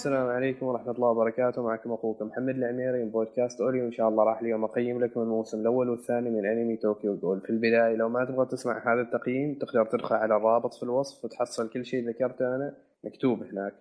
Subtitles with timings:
[0.00, 1.62] السلام عليكم ورحمة الله وبركاته.
[1.62, 5.60] معكم أخوكم محمد العميري من بودكاست أوري وإن شاء الله راح اليوم أقيم لكم الموسم
[5.60, 9.84] الأول والثاني من أنمي طوكيو جول في البداية لو ما تبغى تسمع هذا التقييم تقدر
[9.86, 12.74] تدخل على الرابط في الوصف وتحصل كل شيء ذكرته أنا
[13.04, 13.74] مكتوب هناك.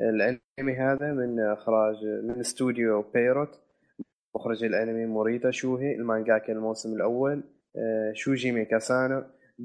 [0.00, 3.60] الأنمي هذا من إخراج من استوديو بييرو
[4.34, 7.42] مخرج الأنمي موريتا شوهي المانجاكا الموسم الأول
[7.76, 9.22] آه، شو إيشيدا ميكاسانو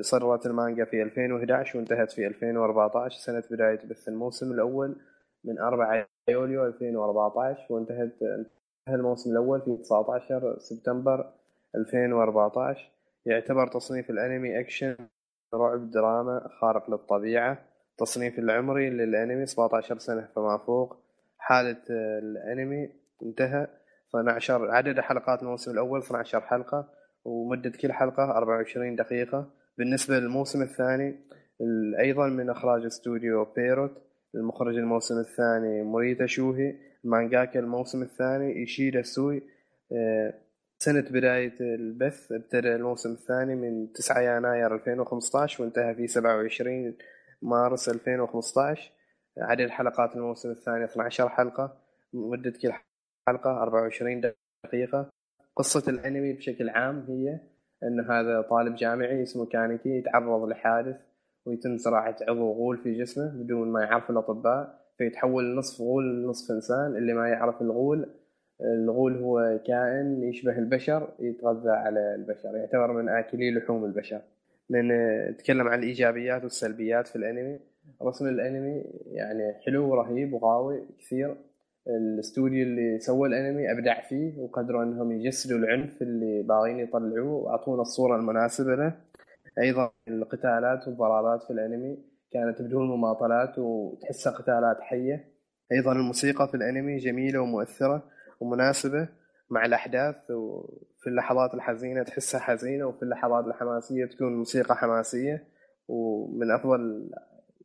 [0.00, 4.96] صدرت المانجا في 2011 وانتهت في 2014 سنة بداية بث الموسم الأول.
[5.44, 11.32] من 4 يوليو 2014 وانتهت انتهى الموسم الأول في 19 سبتمبر
[11.76, 12.92] 2014
[13.26, 14.96] يعتبر تصنيف الأنمي أكشن
[15.54, 17.58] رعب دراما خارق للطبيعة.
[17.98, 20.96] تصنيف العمري للأنمي 17 سنة فما فوق.
[21.38, 21.82] حالة
[22.18, 22.88] الأنمي
[23.22, 23.66] انتهى.
[24.10, 26.88] 12 عدد حلقات الموسم الأول 12 حلقة
[27.24, 29.50] ومدة كل حلقة 24 دقيقة.
[29.78, 31.26] بالنسبة للموسم الثاني
[31.98, 34.09] أيضا من إخراج استوديو بيروت.
[34.34, 39.42] المخرج الموسم الثاني موريتا شوهي المانجاكا الموسم الثاني إيشيدا سوي.
[39.92, 40.34] آه،
[40.78, 46.96] سنة بداية البث ابتدأ الموسم الثاني من 9 يناير 2015 وانتهى في 27
[47.42, 48.92] مارس 2015
[49.38, 51.76] عدد حلقات الموسم الثاني 12 حلقة
[52.12, 52.72] مدة كل
[53.28, 54.32] حلقة 24
[54.64, 55.10] دقيقة.
[55.56, 57.40] قصة الأنمي بشكل عام هي
[57.82, 60.96] أن هذا طالب جامعي اسمه كانيكي يتعرض لحادث
[61.50, 66.96] ويتم زراعة عضو غول في جسمه بدون ما يعرف الأطباء فيتحول نصف غول لنصف إنسان
[66.96, 68.06] اللي ما يعرف الغول
[68.62, 74.20] الغول هو كائن يشبه البشر يتغذى على البشر يعتبر من آكلي لحوم البشر.
[74.70, 74.88] من
[75.30, 77.58] نتكلم عن الإيجابيات والسلبيات في الأنمي.
[78.02, 81.36] رسم الأنمي يعني حلو ورهيب وقوي كثير.
[81.88, 88.16] الاستوديو اللي سوى الأنمي أبدع فيه وقدروا أنهم يجسدوا العنف اللي باغين يطلعوه وأعطونا الصورة
[88.16, 88.92] المناسبة له.
[89.58, 91.98] أيضا القتالات والضربات في الأنمي
[92.32, 95.34] كانت بدون مماطلات وتحسها قتالات حية.
[95.72, 99.08] أيضا الموسيقى في الأنمي جميلة ومؤثرة ومناسبة
[99.50, 105.48] مع الأحداث وفي اللحظات الحزينة تحسها حزينة وفي اللحظات الحماسية تكون موسيقى حماسية.
[105.88, 107.10] ومن أفضل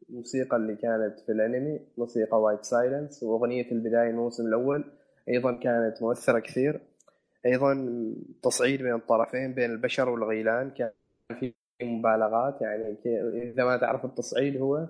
[0.09, 4.83] الموسيقى اللي كانت في الأنمي موسيقى White Silence وأغنية البداية الموسم الأول
[5.29, 6.81] أيضا كانت مؤثرة كثير.
[7.45, 7.87] أيضا
[8.43, 10.91] تصعيد بين الطرفين بين البشر والغيلان كان
[11.39, 11.53] في
[11.83, 12.97] مبالغات يعني
[13.51, 14.87] إذا ما تعرف التصعيد هو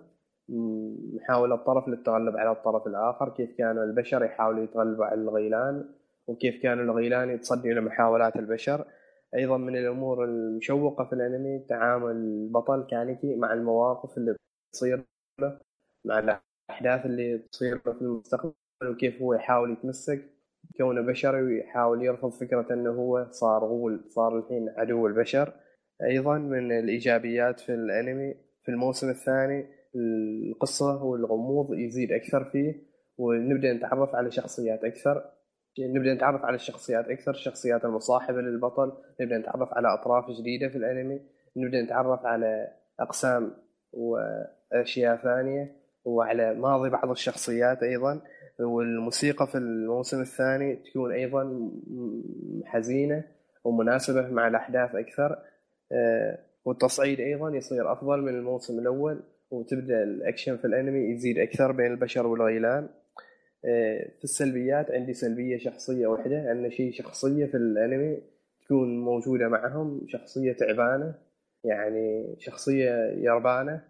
[1.14, 5.90] محاولة الطرف للتغلب على الطرف الآخر كيف كانوا البشر يحاولوا يتغلبوا على الغيلان
[6.28, 8.86] وكيف كانوا الغيلان يتصدوا لمحاولات البشر.
[9.36, 14.36] أيضا من الأمور المشوقة في الأنمي تعامل البطل كانيكي مع المواقف اللي
[14.74, 15.06] تصير
[15.42, 15.60] له
[16.06, 18.54] مع الأحداث اللي تصير له في المستقبل
[18.86, 20.32] وكيف هو يحاول يتمسك
[20.78, 25.54] كونه بشري ويحاول يرفض فكرة أنه هو صار غول صار الحين عدو البشر.
[26.04, 28.34] أيضا من الإيجابيات في الأنمي
[28.64, 32.76] في الموسم الثاني القصة والغموض يزيد أكثر فيه
[33.18, 35.24] ونبدأ نتعرف على شخصيات أكثر.
[35.80, 41.22] نبدأ نتعرف على الشخصيات أكثر الشخصيات المصاحبة للبطل نبدأ نتعرف على أطراف جديدة في الأنمي
[41.58, 42.68] نبدأ نتعرف على
[43.00, 43.52] أقسام
[43.94, 45.76] وأشياء ثانية
[46.06, 48.22] وعلى ماضي بعض الشخصيات أيضا.
[48.60, 51.72] والموسيقى في الموسم الثاني تكون أيضا
[52.66, 53.24] حزينة
[53.64, 55.38] ومناسبة مع الأحداث أكثر.
[56.66, 62.28] والتصعيد أيضا يصير أفضل من الموسم الأول وتبدأ الأكشن في الأنمي يزيد أكثر بين البشر
[62.28, 62.90] والغيلان.
[63.66, 68.22] آه، في السلبيات عندي سلبية شخصية واحدة ان شيء شخصية في الأنمي
[68.66, 71.16] تكون موجودة معهم شخصية تعبانة
[71.64, 73.82] يعني شخصية يربانة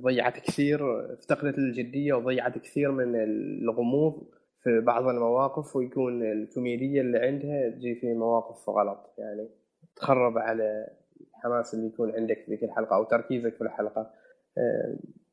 [0.00, 3.14] ضيعت كثير افتقدت الجدية وضيعت كثير من
[3.62, 4.28] الغموض
[4.62, 9.14] في بعض المواقف ويكون الكوميدية اللي عندها تجي في مواقف غلط.
[9.18, 9.48] يعني
[9.96, 10.88] تخرب على
[11.44, 14.10] الحماس اللي يكون عندك في ذيك الحلقة أو تركيزك في الحلقة.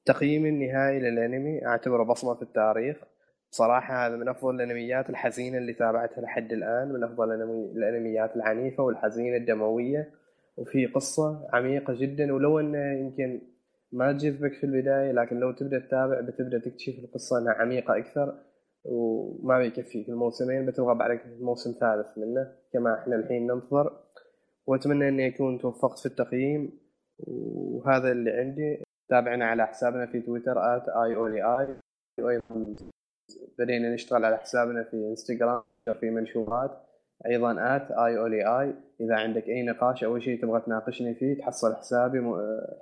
[0.05, 2.97] تقييمي النهائي للأنمي أعتبره بصمة في التاريخ.
[3.51, 7.31] بصراحة هذا من أفضل الأنميات الحزينة اللي تابعتها لحد الآن من أفضل
[7.77, 10.11] الأنميات العنيفة والحزينة الدموية.
[10.57, 13.41] وفي قصة عميقة جدا ولو انها يمكن
[13.91, 18.35] ما تجذبك في البداية لكن لو تبدأ تتابع بتبدأ تكتشف القصة إنها عميقة أكثر
[18.83, 20.09] وما بيكفيك.
[20.09, 24.00] الموسمين بترغب عليك موسم ثالث منه كما إحنا الحين ننتظر.
[24.67, 26.79] وأتمنى اني اكون توفقت في التقييم
[27.27, 28.83] وهذا اللي عندي.
[29.09, 30.59] تابعنا على حسابنا في تويتر
[31.03, 31.15] اي
[32.19, 32.75] وأيضا
[33.59, 35.61] بدينا نشتغل على حسابنا في إنستغرام
[35.99, 36.71] في منشورات
[37.25, 41.75] أيضا ات اي اولي اي إذا عندك أي نقاش أو شيء تبغى تناقشني فيه تحصل
[41.75, 42.33] حسابي.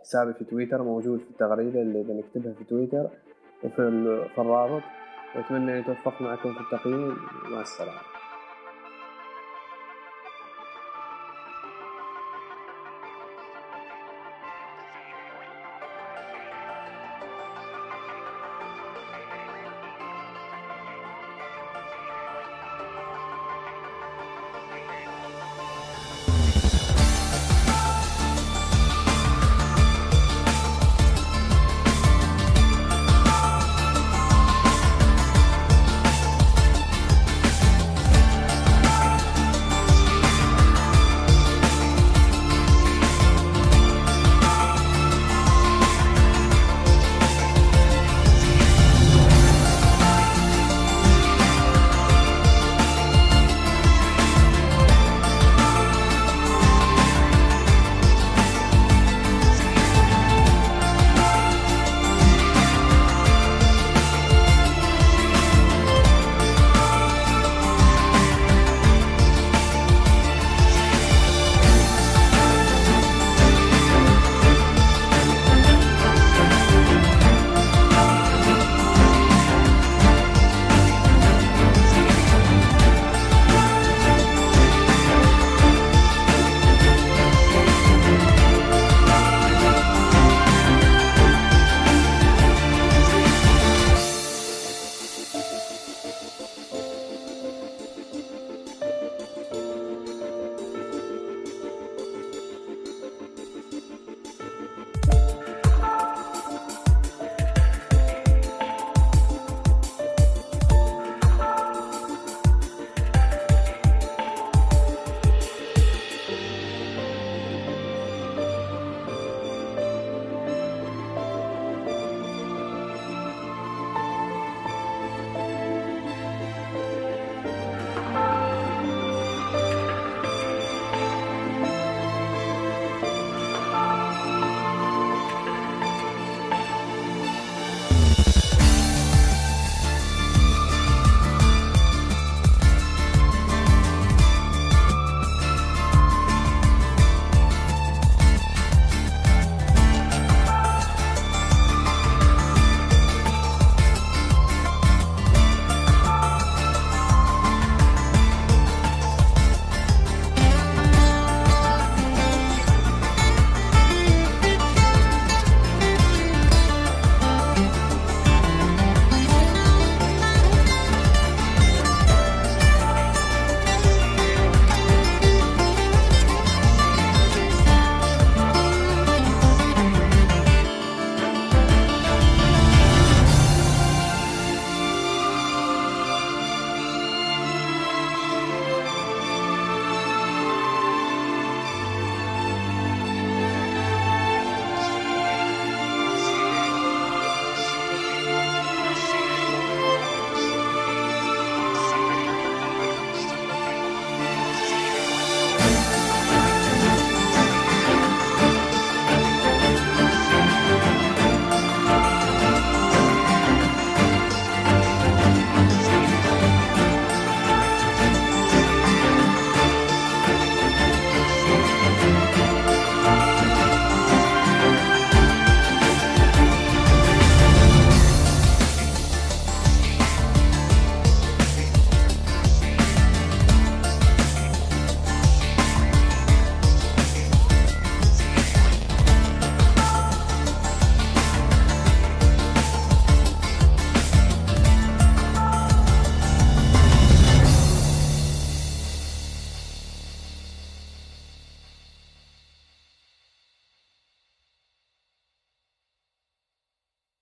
[0.01, 3.09] حسابي في تويتر موجود في التغريدة اللي بنكتبها في تويتر
[3.63, 3.75] وفي
[4.35, 4.83] في الرابط.
[5.35, 7.15] وأتمنى اني توفقت معكم في التقييم.
[7.51, 8.18] مع السلامة.